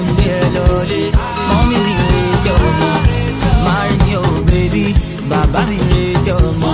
ń 0.00 0.04
gbé 0.16 0.26
ẹ 0.40 0.42
lọlé, 0.56 1.00
mọ́mí 1.48 1.76
mi 1.86 1.92
retí 2.10 2.48
ọmọ. 2.56 2.88
Marry 3.64 3.96
me 4.06 4.14
baby, 4.48 4.84
bàbá 5.30 5.60
mi 5.68 5.76
retí 5.90 6.30
ọmọ. 6.46 6.70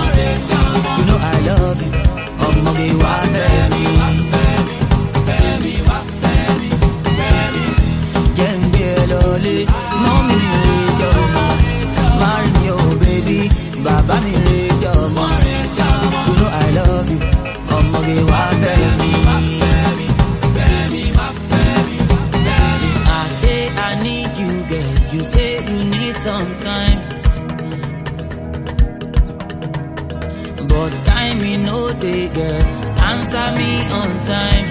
You 0.97 1.03
know 1.07 1.19
I 1.33 1.37
love 1.47 1.81
you, 1.85 1.91
ọmọge 2.47 2.87
wá 3.01 3.13
me 32.03 32.11
dey 32.11 32.27
girl. 32.35 32.63
Answer 33.09 33.47
me 33.59 33.71
on 33.99 34.11
time. 34.31 34.67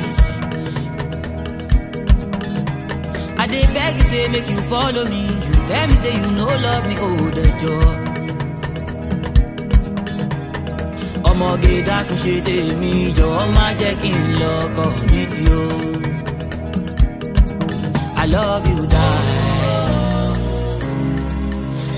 I 3.38 3.46
dey 3.52 3.66
beg 3.74 3.92
you 3.98 4.04
say 4.04 4.28
make 4.28 4.48
you 4.48 4.60
follow 4.72 5.04
me. 5.06 5.22
You 5.46 5.54
tell 5.70 5.86
me 5.88 5.96
say 5.96 6.14
you 6.20 6.30
no 6.40 6.46
love 6.66 6.84
me, 6.88 6.96
oh 7.06 7.30
the 7.38 7.46
joy. 7.62 7.98
ọmọge 11.32 11.74
dákun 11.88 12.18
ṣe 12.24 12.34
tèmi 12.46 12.92
jọ̀wọ́ 13.16 13.44
má 13.56 13.66
jẹ́ 13.80 13.92
kí 14.02 14.10
n 14.24 14.24
lọ́kọ̀ 14.40 14.88
mi 15.10 15.22
tí 15.32 15.44
o. 15.60 15.64
I 18.22 18.24
love 18.34 18.64
you 18.72 18.80
die. 18.94 19.24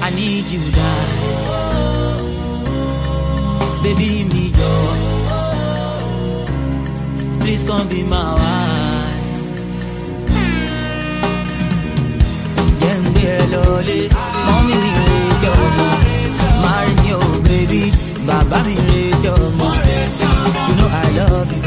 I 0.07 0.09
need 0.19 0.45
you 0.55 0.63
die. 0.79 1.13
Baby 3.83 4.11
mi 4.33 4.44
Please 7.45 7.63
come 7.65 7.87
be 7.89 8.03
my 8.03 8.25
wife. 8.41 9.21
Ẹ 13.33 13.39
lọlé, 13.53 13.99
mọ́mí 14.47 14.75
mi 14.83 14.91
retí 15.07 15.47
ọmọ. 15.65 15.87
Marry 16.63 16.93
me 17.03 17.11
oh 17.21 17.35
baby, 17.47 17.83
bàbá 18.27 18.59
mi 18.67 18.75
retí 18.89 19.29
ọmọ. 19.45 19.69
You 20.67 20.75
know 20.79 20.91
I 21.05 21.07
love 21.19 21.53
you, 21.57 21.63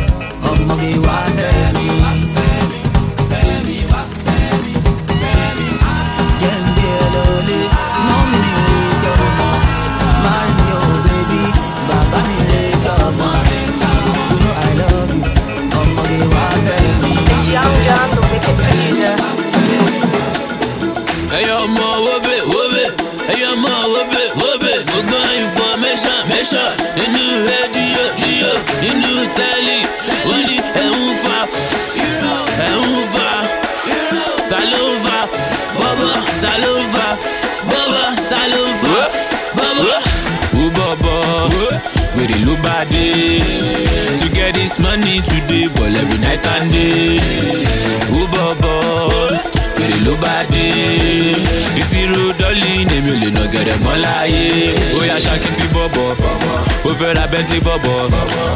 ọmọge 0.49 0.89
wá 1.05 1.17
fẹ́ 1.35 1.73
mi. 1.75 1.85
Wèrè 42.77 42.85
ló 42.85 42.85
bá 42.85 42.85
dé 42.91 44.17
to 44.19 44.29
get 44.33 44.53
this 44.55 44.79
money 44.79 45.21
today 45.21 45.67
ball 45.75 45.95
every 45.95 46.17
night 46.19 46.45
and 46.47 46.71
day. 46.71 47.19
Ó 48.13 48.25
bọ̀bọ̀ 48.33 49.39
wèrè 49.77 49.97
ló 50.05 50.13
bá 50.21 50.35
dé. 50.51 50.67
Ìṣirò 51.81 52.33
dọ́lì 52.39 52.85
èmi 52.95 53.11
ò 53.11 53.15
lè 53.21 53.29
nà 53.31 53.41
gẹ̀rẹ̀ 53.53 53.77
mọ́ 53.83 53.95
láyé 54.03 54.45
ó 54.97 55.03
yà 55.09 55.17
ṣàkìtì 55.25 55.65
bọ̀bọ̀ 55.73 56.09
ó 56.85 56.91
fẹ́ 56.99 57.13
ra 57.17 57.27
bentley 57.27 57.59
bọ̀bọ̀ 57.59 58.09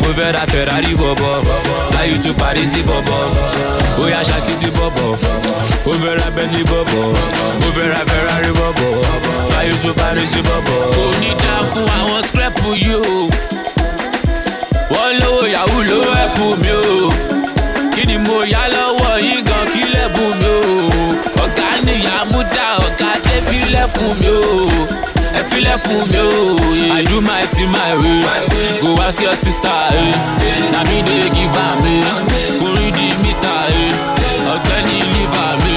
ó 0.07 0.09
fẹ́ 0.17 0.31
ra 0.35 0.43
ferrari 0.51 0.93
bọ̀bọ̀ 1.01 1.33
fly 1.91 2.05
you 2.11 2.17
to 2.23 2.33
paris 2.33 2.73
bọ̀bọ̀ 2.89 3.21
ó 4.01 4.05
yà 4.13 4.21
ṣàkìtì 4.29 4.69
bọ̀bọ̀ 4.77 5.17
ó 5.89 5.91
fẹ́ 6.01 6.13
ra 6.19 6.27
bentley 6.35 6.63
bọ̀bọ̀ 6.71 7.03
ó 7.65 7.69
fẹ́ 7.75 7.87
ra 7.93 8.01
ferrari 8.09 8.51
bọ̀bọ̀ 8.59 8.91
fly 9.49 9.65
you 9.69 9.77
to 9.83 9.93
paris 9.93 10.33
bọ̀bọ̀. 10.47 10.81
kò 10.95 11.03
ní 11.21 11.29
dá 11.43 11.55
fún 11.71 11.85
àwọn 11.99 12.21
scrap 12.27 12.53
yìí 12.65 12.93
o. 12.95 13.01
wọ́n 13.01 13.29
lówó 13.29 13.50
yahoo 15.53 15.81
ló 15.89 15.99
ẹ̀pù 16.23 16.45
mi 16.61 16.71
o. 16.71 17.09
Kí 17.93 18.01
ni 18.09 18.17
mo 18.25 18.37
yá 18.53 18.63
lọ́wọ́ 18.75 19.11
yín 19.25 19.41
gan 19.49 19.63
kí 19.73 19.81
lẹ́bùn 19.93 20.31
mi 20.41 20.47
o? 20.57 20.61
Ọ̀gá 21.43 21.67
nìyá 21.85 22.15
mú 22.31 22.39
dá 22.55 22.65
ọ̀gá 22.87 23.11
dé 23.25 23.35
fílẹ̀ 23.47 23.87
fún 23.93 24.11
mi 24.21 24.29
o. 24.39 24.41
Ẹ 25.39 25.41
fílẹ̀ 25.49 25.77
fún 25.83 26.01
mi 26.11 26.19
o. 26.27 26.31
I 26.99 27.03
do 27.09 27.17
my 27.21 27.43
thing 27.53 27.71
my 27.75 27.91
way. 28.01 28.21
Go 28.81 28.89
ask 29.05 29.21
your 29.21 29.35
sister 29.43 29.79
eh. 29.93 30.13
na 30.73 30.79
me 30.89 30.97
dey 31.07 31.25
give 31.35 31.57
am 31.65 31.81
kò 32.59 32.67
rí 32.77 32.87
di 32.97 33.07
mítà 33.23 33.55
eh. 33.81 34.53
ọ̀gbẹ́ni 34.53 34.97
liver 35.13 35.53
mi 35.63 35.75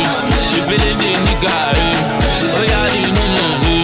ṣèfẹ́lẹ́ 0.52 0.92
dé 1.00 1.10
nígà 1.26 1.56
ó 2.58 2.60
yá 2.72 2.80
ní 2.94 3.02
nínú 3.16 3.44
mi 3.62 3.76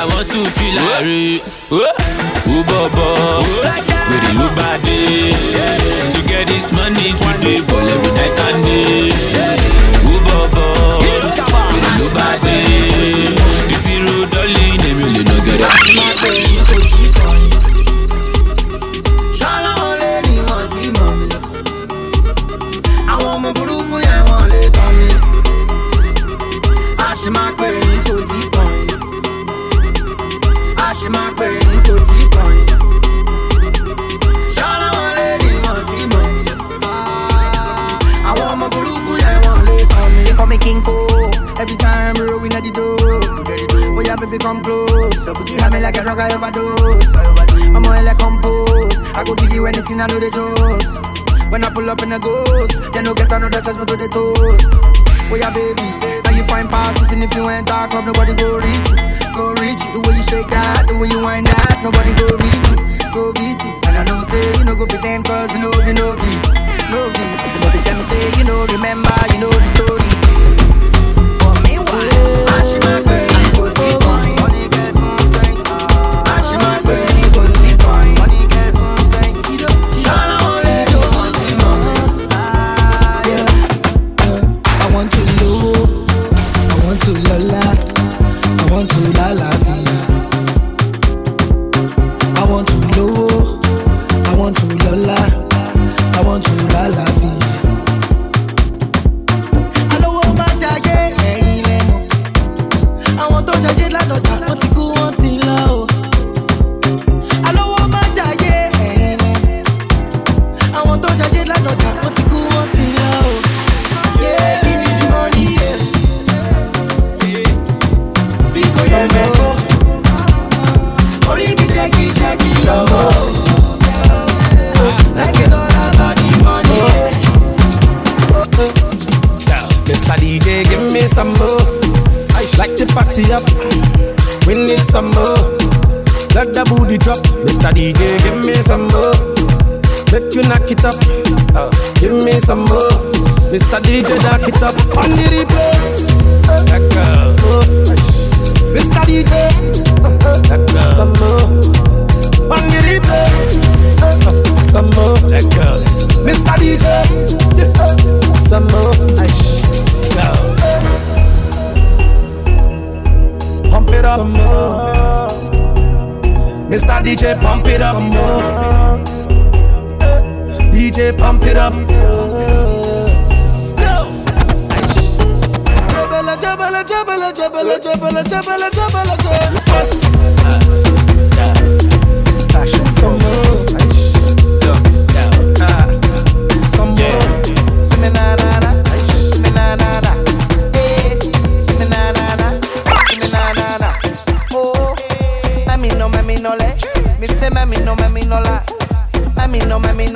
i 0.00 0.02
want 0.10 0.26
to 0.32 0.40
feel 0.56 0.74
like 0.76 1.42
wèrè 1.70 1.92
ló 2.48 2.60
bá 2.96 3.95
dé 4.86 5.30
to 6.14 6.20
get 6.28 6.46
this 6.48 6.70
money 6.72 7.10
today 7.22 7.60
ball 7.68 7.88
every 7.94 8.12
night 8.18 8.38
and 8.46 8.64
day 8.64 9.85
like 45.86 45.98
a 45.98 46.02
drug 46.02 46.18
I 46.18 46.34
overdose. 46.34 47.14
I'm 47.70 47.86
on 47.86 48.02
like 48.02 48.18
compose. 48.18 48.98
I 49.14 49.22
go 49.22 49.38
give 49.38 49.54
you 49.54 49.66
anything 49.70 50.02
I 50.02 50.10
know 50.10 50.18
the 50.18 50.34
toast. 50.34 50.98
When 51.46 51.62
I 51.62 51.70
pull 51.70 51.86
up 51.86 52.02
in 52.02 52.10
a 52.10 52.18
ghost, 52.18 52.90
then 52.90 53.06
no 53.06 53.14
get 53.14 53.30
another 53.30 53.62
chance 53.62 53.78
but 53.78 53.86
to 53.86 53.94
the 53.94 54.10
toast. 54.10 54.66
Oh 55.30 55.38
yeah, 55.38 55.54
baby, 55.54 55.86
now 56.26 56.34
you 56.34 56.42
find 56.50 56.66
passes 56.66 57.14
and 57.14 57.22
if 57.22 57.30
you 57.38 57.46
ain't 57.46 57.70
dark 57.70 57.94
club, 57.94 58.02
nobody 58.02 58.34
go 58.34 58.58
reach 58.58 58.88
you. 58.90 58.98
Go 59.30 59.54
reach 59.62 59.78
you. 59.86 59.90
The 59.94 60.00
way 60.02 60.18
you 60.18 60.26
shake 60.26 60.50
that, 60.50 60.90
the 60.90 60.98
way 60.98 61.06
you 61.06 61.22
wind 61.22 61.46
that, 61.46 61.78
nobody 61.86 62.10
go 62.18 62.34
beat 62.34 62.66
you. 62.66 62.78
Go 63.14 63.30
beat 63.38 63.60
you. 63.62 63.72
And 63.86 63.94
I 63.94 64.02
know 64.10 64.26
say 64.26 64.42
you 64.58 64.66
know 64.66 64.74
go 64.74 64.90
pretend 64.90 65.22
cause 65.22 65.54
you 65.54 65.62
know 65.62 65.70
be 65.70 65.94
novice. 65.94 66.46
Novice. 66.90 67.42
If 67.62 67.74
you 67.78 67.82
tell 67.86 67.94
me 67.94 68.04
say 68.10 68.22
you 68.42 68.44
know 68.50 68.58
remember, 68.74 69.14
you 69.30 69.38
know 69.38 69.54
the 69.54 69.70
story. 69.78 70.10
But 71.38 71.54
meanwhile, 71.62 72.42
a 72.50 73.15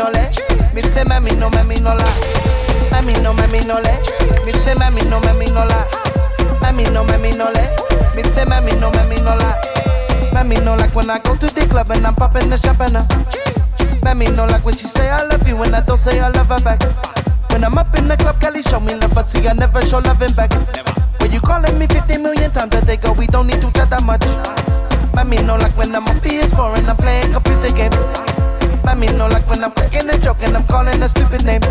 no, 0.00 0.08
le. 0.10 0.30
Me 0.72 0.80
say 0.80 1.04
mami 1.04 1.36
no, 1.36 1.50
mami 1.50 1.76
no 1.82 1.92
la. 1.94 2.08
Mami 2.90 3.12
no, 3.22 3.32
mami 3.32 3.60
no 3.66 3.76
le. 3.84 3.92
Me 4.46 4.52
say 4.52 4.74
mami 4.74 5.04
no, 5.10 5.20
mami 5.20 5.46
no 5.52 5.64
la. 5.68 5.84
Mami 6.62 6.84
no, 6.92 7.04
mami 7.04 7.36
no 7.36 7.50
le. 7.52 7.64
Me 8.16 8.22
say 8.22 8.44
mami 8.44 8.72
no, 8.80 8.90
mami 8.92 9.16
no 9.20 9.36
la. 9.36 9.52
Mami 10.32 10.56
no 10.64 10.74
like 10.76 10.94
when 10.94 11.10
I 11.10 11.18
go 11.18 11.36
to 11.36 11.46
the 11.46 11.66
club 11.68 11.90
and 11.90 12.06
I'm 12.06 12.14
popping 12.14 12.48
the 12.48 12.56
champagne. 12.56 13.04
Mami 14.00 14.34
no 14.34 14.46
like 14.46 14.64
when 14.64 14.74
she 14.74 14.86
say 14.86 15.10
I 15.10 15.22
love 15.24 15.46
you 15.46 15.56
when 15.56 15.74
I 15.74 15.80
don't 15.80 15.98
say 15.98 16.18
I 16.18 16.30
love 16.30 16.48
her 16.48 16.60
back. 16.64 16.80
When 17.52 17.62
I'm 17.62 17.76
up 17.76 17.94
in 17.98 18.08
the 18.08 18.16
club, 18.16 18.40
Kelly 18.40 18.62
show 18.62 18.80
me 18.80 18.94
love, 18.94 19.18
I 19.18 19.22
see 19.22 19.46
I 19.46 19.52
never 19.52 19.82
show 19.82 19.98
loving 19.98 20.32
back. 20.32 20.52
When 21.20 21.30
you 21.32 21.40
calling 21.40 21.78
me 21.78 21.86
50 21.86 22.22
million 22.22 22.50
times 22.52 22.74
a 22.74 22.84
day, 22.86 22.96
girl, 22.96 23.14
we 23.14 23.26
don't 23.26 23.48
need 23.48 23.60
to 23.60 23.70
chat 23.72 23.90
that 23.90 24.04
much. 24.04 24.24
Mami 25.12 25.44
no 25.44 25.56
like 25.56 25.76
when 25.76 25.94
I'm 25.94 26.06
on 26.08 26.16
PS4 26.20 26.78
and 26.78 26.88
I'm 26.88 26.96
playing 26.96 27.32
computer 27.32 27.74
game. 27.76 28.49
Mami 28.84 29.06
no 29.16 29.26
like 29.28 29.46
when 29.48 29.62
I'm 29.62 29.72
cracking 29.72 30.08
a 30.08 30.18
joke 30.18 30.42
and 30.42 30.56
I'm 30.56 30.66
calling 30.66 31.02
a 31.02 31.08
stupid 31.08 31.44
name. 31.44 31.62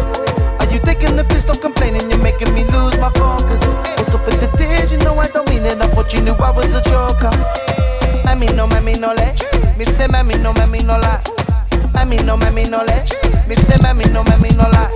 Are 0.59 0.69
you 0.71 0.79
taking 0.79 1.15
the 1.15 1.23
piss? 1.29 1.43
Don't 1.43 1.61
complain 1.61 1.95
and 1.95 2.09
you're 2.09 2.21
making 2.21 2.53
me 2.53 2.63
lose 2.65 2.97
my 2.99 3.09
focus. 3.11 3.61
What's 3.97 4.13
up 4.15 4.25
with 4.25 4.39
the 4.39 4.47
tears? 4.57 4.91
You 4.91 4.99
know 4.99 5.17
I 5.17 5.27
don't 5.27 5.49
mean 5.49 5.65
it. 5.65 5.81
I 5.81 5.87
thought 5.87 6.13
you 6.13 6.21
knew 6.21 6.33
I 6.33 6.51
was 6.51 6.73
a 6.73 6.81
joker. 6.83 7.33
Mami 8.25 8.53
no, 8.55 8.67
mami 8.67 8.99
no 8.99 9.13
le. 9.13 9.27
Me 9.77 9.85
say 9.85 10.07
mami 10.07 10.41
no, 10.41 10.53
mami 10.53 10.83
no 10.85 10.97
la. 10.97 11.19
Mami 11.93 12.23
no, 12.25 12.37
mami 12.37 12.69
no 12.69 12.83
le. 12.83 12.97
Me 13.47 13.55
say 13.55 13.77
mami 13.81 14.05
no, 14.13 14.23
mami 14.23 14.55
no 14.55 14.69
la. 14.69 14.89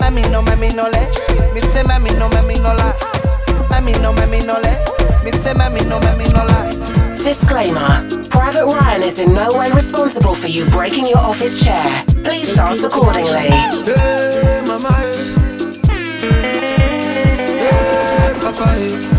Mami 0.00 0.22
no, 0.30 0.42
mami 0.42 0.74
no 0.74 0.88
le. 0.88 1.02
Me 1.54 1.60
say 1.60 1.82
mami 1.82 2.10
no, 2.18 2.28
mami 2.30 2.56
no 2.62 2.72
la. 2.74 2.92
Mami 3.70 3.92
no, 4.02 4.12
mami 4.12 4.44
no 4.46 4.54
le. 4.60 4.72
Me 5.24 5.30
say 5.32 5.52
mami 5.54 5.84
no, 5.88 6.00
mami 6.00 6.26
no 6.32 6.44
la. 6.44 6.83
Disclaimer 7.24 8.06
Private 8.28 8.66
Ryan 8.66 9.00
is 9.00 9.18
in 9.18 9.32
no 9.32 9.48
way 9.54 9.70
responsible 9.70 10.34
for 10.34 10.48
you 10.48 10.66
breaking 10.66 11.06
your 11.06 11.16
office 11.16 11.64
chair. 11.64 11.82
Please 12.22 12.54
dance 12.54 12.84
accordingly. 12.84 13.48
Hey, 13.48 14.60
mama, 14.66 14.92
hey. 17.56 18.34
Papa, 18.42 19.13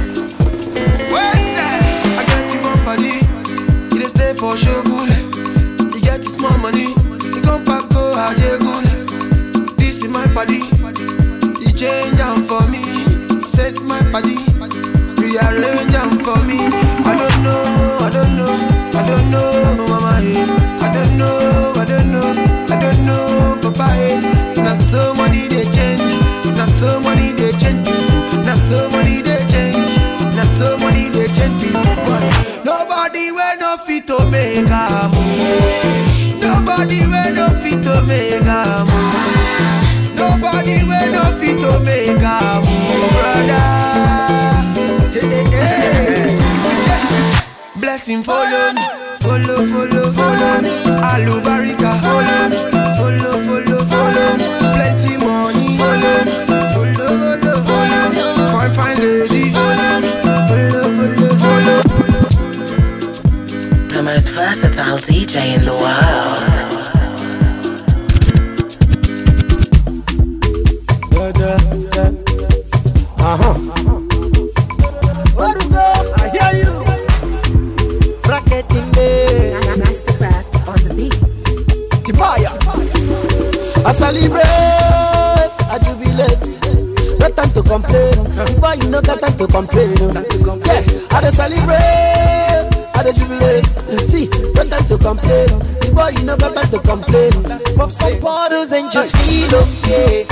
complain. 87.82 88.16
Boy, 88.62 88.74
you 88.82 88.90
no 88.90 89.02
got 89.02 89.20
time 89.20 89.38
to 89.38 89.48
complain. 89.48 89.92
Yeah, 90.00 90.82
I 91.12 91.20
dey 91.22 91.32
celebrate, 91.32 92.70
I 92.96 93.04
dey 93.04 93.14
jubilate. 93.14 93.66
See, 94.10 94.28
no 94.56 94.64
time 94.64 94.86
to 94.88 94.98
complain. 94.98 95.50
Boy, 95.94 96.10
you 96.16 96.24
no 96.24 96.38
got 96.38 96.56
time 96.56 96.70
to 96.72 96.80
complain. 96.80 97.34
Pop 97.76 97.92
some 97.92 98.20
bottles 98.22 98.72
and 98.72 98.90
just 98.92 99.16
feel 99.18 99.54
okay. 99.56 100.26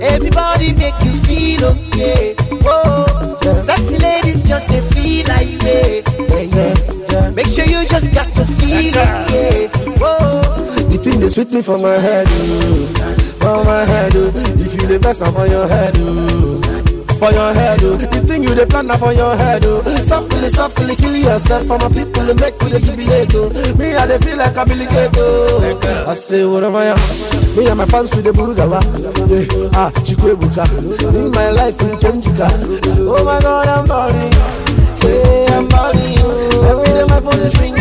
Everybody 0.00 0.72
make 0.74 0.98
you 1.04 1.14
feel 1.28 1.64
okay. 1.72 2.34
Whoa, 2.64 3.06
sexy 3.66 3.98
ladies 3.98 4.42
just 4.42 4.68
they 4.68 4.80
feel 4.80 5.26
like 5.28 5.52
me. 5.64 6.02
Yeah, 6.32 6.74
yeah. 7.12 7.30
Make 7.30 7.46
sure 7.48 7.66
you 7.66 7.86
just 7.88 8.12
got 8.14 8.34
to 8.36 8.44
feel 8.56 8.96
okay. 8.96 9.68
Whoa. 10.00 10.40
The 10.88 10.96
thing 10.98 11.20
they 11.20 11.28
sweet 11.28 11.52
me 11.52 11.60
for 11.62 11.76
my 11.78 11.98
head, 11.98 12.26
oh. 12.30 12.86
for 13.40 13.64
my 13.64 13.84
head. 13.84 14.12
Oh. 14.16 14.55
Ooh. 14.86 14.92
You 14.92 14.98
the 14.98 15.00
best, 15.00 15.20
now 15.20 15.32
for 15.32 15.46
your 15.46 15.66
head, 15.66 15.96
ooh. 15.98 16.60
for 17.18 17.30
your 17.32 17.52
head. 17.52 17.82
Ooh. 17.82 17.96
The 17.96 18.20
thing 18.26 18.42
you 18.44 18.54
the 18.54 18.66
plan 18.66 18.86
now 18.86 18.96
for 18.96 19.12
your 19.12 19.36
head. 19.36 19.64
Ooh. 19.64 19.82
Softly, 20.04 20.48
softly, 20.48 20.94
feel 20.94 21.16
yourself 21.16 21.66
for 21.66 21.78
my 21.78 21.88
people 21.88 22.22
make 22.34 22.54
me 22.62 22.70
the 22.70 22.80
jubilate. 22.80 23.34
Ooh. 23.34 23.50
Me, 23.78 23.94
I 23.94 24.06
they 24.06 24.18
feel 24.18 24.36
like 24.38 24.56
I'm 24.56 24.70
I 24.70 26.14
say 26.14 26.44
whatever 26.46 26.78
I. 26.78 26.94
Me 27.56 27.66
and 27.68 27.78
my 27.78 27.86
fans 27.86 28.14
with 28.14 28.24
the 28.24 28.32
buruzawa. 28.32 28.80
Yeah. 29.26 29.70
Ah, 29.74 29.90
chikwebuka. 30.04 30.64
In 31.14 31.30
my 31.32 31.50
life, 31.50 31.80
in 31.82 31.96
Kenjika. 31.98 32.46
Oh 33.08 33.24
my 33.24 33.40
God, 33.40 33.66
I'm 33.66 33.86
balling. 33.88 34.32
Hey, 35.02 35.46
I'm 35.50 35.66
balling. 35.68 36.18
Every 36.62 36.86
day 36.86 37.04
my 37.08 37.20
phone 37.20 37.40
is 37.40 37.60
ringing. 37.60 37.75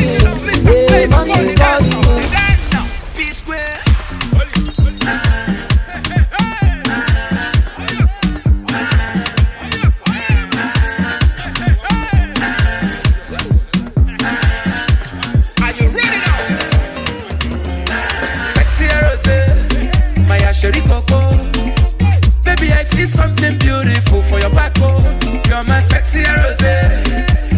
My 25.68 25.80
sexy 25.80 26.20
Rose, 26.20 26.60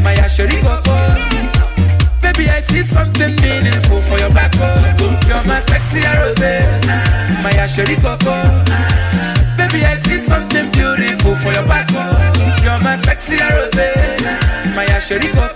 my 0.04 0.16
Asheri 0.16 0.60
Coco. 0.62 0.98
Baby, 2.22 2.50
I 2.50 2.60
see 2.60 2.82
something 2.84 3.36
meaningful 3.42 4.02
for 4.02 4.18
your 4.18 4.30
back. 4.30 4.54
You're 5.28 5.44
my 5.46 5.60
sexy 5.62 6.00
Rose, 6.00 6.40
my 7.44 7.54
Asheri 7.54 7.96
Coco. 8.02 8.36
Baby, 9.58 9.86
I 9.86 9.96
see 9.98 10.18
something 10.18 10.70
beautiful 10.72 11.36
for 11.36 11.52
your 11.52 11.66
back. 11.66 11.90
You're 12.64 12.80
my 12.80 12.96
sexy 12.96 13.36
Rose, 13.36 13.74
my 14.76 14.86
Asheri 14.86 15.32
Coco. 15.34 15.47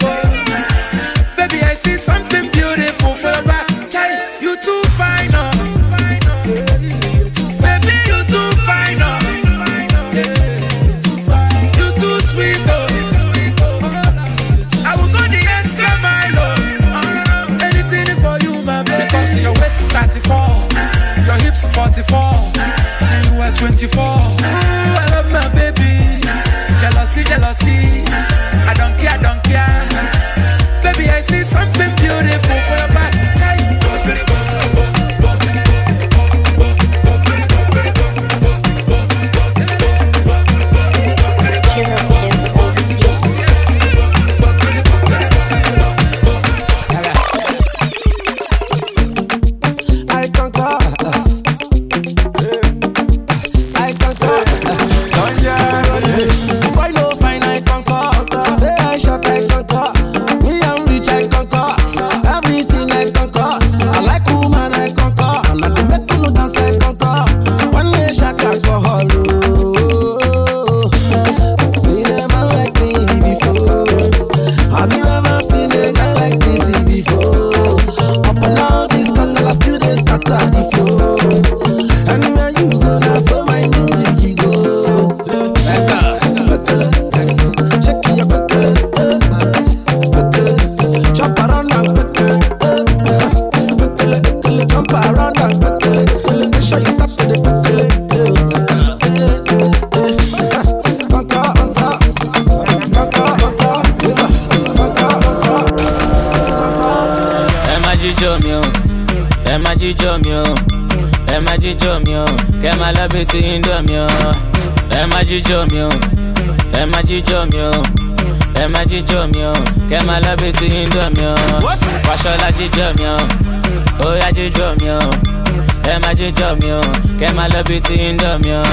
Má 126.21 126.27
jíjọ 126.27 126.55
mi 126.61 126.71
o 126.71 126.81
kẹ 127.19 127.27
má 127.35 127.47
lọ 127.47 127.63
bí 127.67 127.79
ti 127.81 127.95
ń 127.95 128.17
dọ̀ 128.17 128.37
mi 128.43 128.51
o 128.53 128.63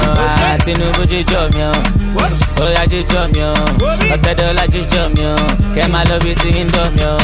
tinubu 0.64 1.02
jíjọ 1.10 1.48
mi 1.54 1.62
o 1.62 1.72
ó 2.62 2.64
yá 2.76 2.84
jíjọ 2.86 3.28
mi 3.34 3.40
o 3.42 3.52
ọ̀tẹ̀dọ́lá 4.14 4.64
jíjọ 4.72 5.08
mi 5.16 5.24
o 5.24 5.36
kẹ 5.74 5.86
má 5.88 6.04
lọ 6.04 6.18
bí 6.24 6.34
ti 6.34 6.48
ń 6.64 6.68
dọ̀ 6.68 6.90
mi 6.96 7.02
o. 7.04 7.16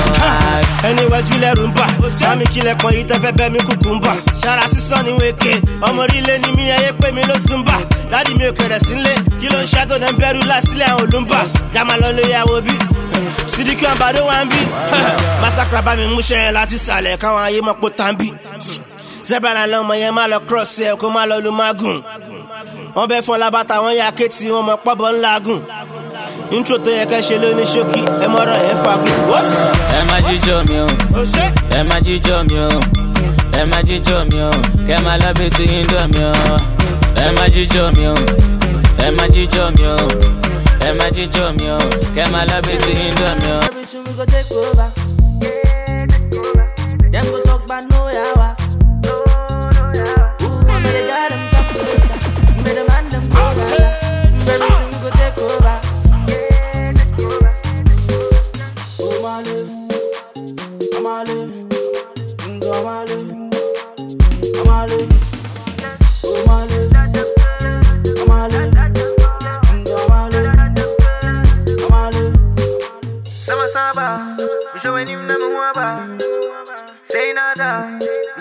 Ẹni 0.89 1.03
wájú 1.13 1.35
lẹ́rù 1.41 1.67
ń 1.69 1.73
bà 1.77 1.87
sámi 2.19 2.45
kílẹ̀ 2.53 2.75
kan 2.81 2.91
yìí 2.93 3.05
tẹ́fẹ́ 3.09 3.33
bẹ́ 3.39 3.51
mi 3.53 3.59
kúkú 3.59 3.91
ń 3.95 4.01
bà 4.01 4.13
ṣara 4.43 4.65
sísọ 4.73 5.03
ní 5.05 5.13
wéke 5.21 5.53
ọmọ 5.83 6.03
orílẹ̀ 6.03 6.39
ni 6.43 6.49
mi 6.57 6.65
ẹyẹ 6.71 6.93
pé 7.01 7.13
mi 7.13 7.23
ló 7.29 7.35
sún 7.49 7.63
bà 7.65 7.77
dádì 8.11 8.35
mi 8.39 8.45
ò 8.49 8.53
kẹrẹ̀ 8.53 8.81
sílé 8.87 9.15
kí 9.41 9.47
ló 9.53 9.59
ń 9.61 9.67
ṣàtò 9.67 9.99
náà 10.01 10.13
bẹ̀rù 10.19 10.41
lásìlẹ̀ 10.49 10.89
àwọn 10.89 11.05
olùmbà 11.05 11.39
yàmà 11.75 11.95
lọ 12.03 12.09
lè 12.17 12.25
yàwó 12.33 12.61
bí 12.65 12.73
sídìkì 13.53 13.85
àbádó 13.93 14.25
wa 14.29 14.41
ń 14.45 14.49
bí 14.51 14.61
masakra 15.43 15.83
bá 15.83 15.93
mi 15.97 16.07
múṣẹ́ 16.17 16.53
láti 16.53 16.77
sàlẹ̀ 16.79 17.17
káwọn 17.21 17.43
ayé 17.45 17.61
mọ̀ 17.61 17.77
pé 17.81 17.89
tàbí 17.99 18.29
zebra 19.25 19.67
lọmọ 19.67 19.95
yẹn 20.03 20.13
má 20.15 20.27
lọ 20.29 20.39
cross 20.49 20.81
ẹ 20.81 20.95
kó 21.01 21.09
má 21.11 21.27
lọ 21.27 21.37
lu 21.45 21.51
magun. 21.51 22.03
Wọn 22.95 23.07
bẹ 23.09 23.21
fún 23.21 23.39
labata 23.39 23.77
wọn 23.81 23.95
ya 23.97 24.11
kéètì 24.11 24.49
wọn 24.51 24.63
mọ 24.69 24.75
pọbọ 24.85 25.13
ńlá 25.13 25.39
gùn. 25.45 25.61
Intro 26.51 26.77
tó 26.79 26.91
yẹ 26.91 27.05
kẹ 27.11 27.21
ṣe 27.21 27.37
ló 27.43 27.49
ní 27.59 27.63
ṣókí 27.65 28.01
ẹ 28.25 28.27
mọ̀rọ̀ 28.29 28.59
yẹn 28.67 28.77
fagun. 28.85 29.19
ẹ 29.99 30.01
má 30.11 30.17
jíjọ 30.27 30.57
mi 30.69 30.77
o. 30.79 30.87
Ẹ 31.79 31.83
má 31.89 31.97
jíjọ 32.07 32.37
mi 32.51 32.59
o. 32.59 32.69
Ẹ 33.59 33.65
má 33.71 33.79
jíjọ 33.89 34.17
mi 34.31 34.41
o. 34.41 34.51
Kẹ 34.87 34.97
má 35.05 35.17
lọ 35.23 35.31
bí 35.39 35.47
ti 35.57 35.65
ń 35.67 35.85
dọ̀ 35.91 36.07
mi 36.13 36.25
o. 36.25 36.33
Ẹ 37.25 37.27
má 37.37 37.45
jíjọ 37.55 37.85
mi 37.97 38.07
o. 38.07 38.15
Ẹ 39.05 39.09
má 39.17 39.25
jíjọ 39.35 39.65
mi 39.77 39.87
o. 39.87 39.97
Ẹ 40.87 40.91
má 40.99 41.07
jíjọ 41.17 41.45
mi 41.59 41.67
o. 41.71 41.79
Kẹ 42.15 42.25
má 42.33 42.41
lọ 42.51 42.57
bí 42.67 42.75
ti 42.85 42.93
ń 42.93 43.15
dọ̀ 43.21 43.33
mi 43.41 43.51
o. 43.53 43.59
Everything 43.65 44.05
we 44.07 44.13
go 44.19 44.25
take 44.25 44.53
over. 44.53 44.91
Them 47.13 47.25
go 47.33 47.39
talk 47.47 47.65
about 47.65 47.85
no 47.91 48.04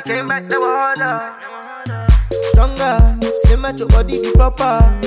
nada, 0.06 0.18
came 0.18 0.28
back 0.28 0.44
never 0.50 0.66
harder. 0.66 1.34
stronger. 2.52 3.18
Say 3.44 3.56
my 3.56 3.72
your 3.72 3.88
body 3.88 4.22
be 4.22 4.32
proper. 4.34 5.00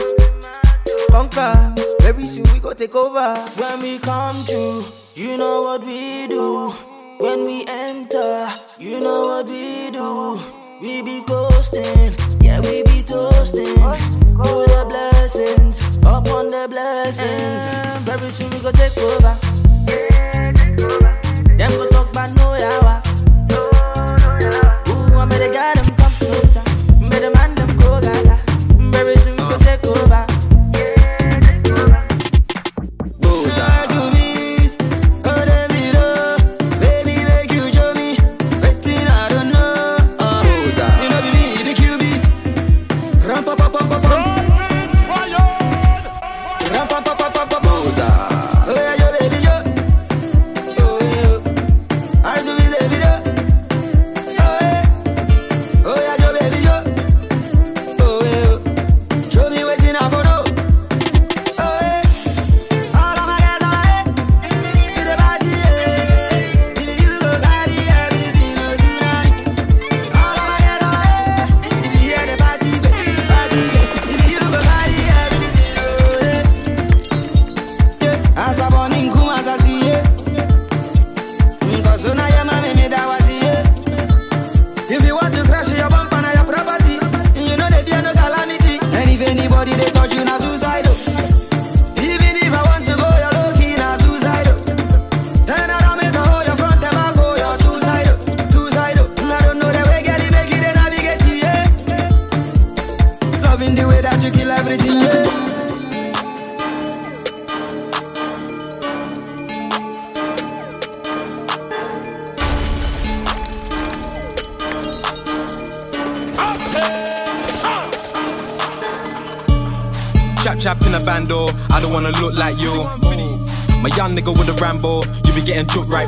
Conquer. 1.11 1.75
Very 2.01 2.27
soon 2.27 2.45
we 2.53 2.61
go 2.61 2.73
take 2.73 2.95
over. 2.95 3.35
When 3.57 3.81
we 3.83 3.99
come 3.99 4.37
through, 4.45 4.85
you 5.15 5.37
know 5.39 5.63
what 5.63 5.85
we 5.85 6.27
do. 6.29 6.71
When 7.19 7.45
we 7.47 7.65
enter, 7.69 8.49
you 8.79 9.01
know 9.01 9.27
what 9.27 9.47
we 9.47 9.91
do. 9.91 10.39
We 10.81 11.01
be 11.03 11.23
coasting, 11.27 12.13
yeah 12.43 12.61
we 12.61 12.83
be 12.83 13.03
toasting 13.03 13.75
to 13.77 14.53
the 14.69 14.85
blessings, 14.87 15.81
upon 16.03 16.51
the 16.51 16.67
blessings. 16.69 18.05
Very 18.05 18.31
soon 18.31 18.51
we 18.51 18.61
go 18.61 18.71
take 18.73 18.97
over. 18.99 19.46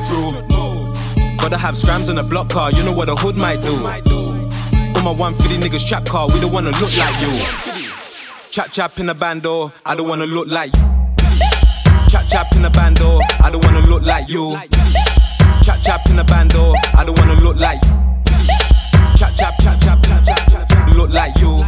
Through. 0.08 0.32
Gotta 1.36 1.58
have 1.58 1.76
scrams 1.76 2.08
in 2.08 2.18
a 2.18 2.22
block 2.22 2.48
car, 2.48 2.72
you 2.72 2.82
know 2.82 2.92
what 2.92 3.08
a 3.08 3.14
hood 3.14 3.36
might 3.36 3.60
do. 3.60 3.76
All 3.76 5.02
my 5.04 5.12
150 5.12 5.58
niggas 5.62 5.86
trap 5.86 6.06
car, 6.06 6.26
we 6.28 6.40
don't 6.40 6.52
wanna 6.52 6.70
look 6.70 6.96
like 6.96 7.20
you. 7.20 7.32
Chap 8.50 8.72
chap 8.72 8.98
in 8.98 9.08
a 9.10 9.14
bando, 9.14 9.72
I 9.84 9.94
don't 9.94 10.08
wanna 10.08 10.26
look 10.26 10.48
like 10.48 10.74
you. 10.74 10.82
Chap 12.08 12.24
chap 12.28 12.54
in 12.56 12.64
a 12.64 12.70
bando, 12.70 13.20
I 13.40 13.50
don't 13.50 13.64
wanna 13.64 13.86
look 13.86 14.02
like 14.02 14.28
you. 14.28 14.58
Chap 15.62 15.78
chap 15.82 16.08
in 16.08 16.18
a 16.18 16.24
bando, 16.24 16.72
I 16.94 17.04
don't 17.04 17.18
wanna 17.18 17.34
look 17.34 17.56
like 17.56 17.82
you. 17.84 17.90
Chap 19.18 19.32
chap 19.36 19.54
chap 19.62 19.80
chap 19.80 20.02
chap 20.02 20.24
chap 20.24 20.68
chap, 20.68 20.96
look 20.96 21.10
like 21.10 21.38
you. 21.38 21.64